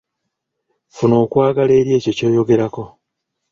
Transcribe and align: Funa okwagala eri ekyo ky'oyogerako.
Funa 0.95 1.15
okwagala 1.23 1.71
eri 1.79 1.91
ekyo 1.97 2.11
ky'oyogerako. 2.17 2.83